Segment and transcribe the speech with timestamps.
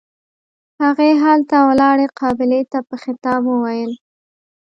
[0.81, 3.91] هغې هلته ولاړې قابلې ته په خطاب وويل.